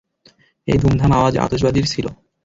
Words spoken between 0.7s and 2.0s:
এই ধুমধাম আওয়াজ আতশবাজির